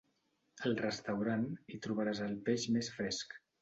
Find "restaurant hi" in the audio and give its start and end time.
0.79-1.81